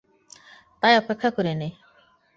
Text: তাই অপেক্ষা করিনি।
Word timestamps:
তাই 0.83 0.93
অপেক্ষা 0.97 1.29
করিনি। 1.29 1.69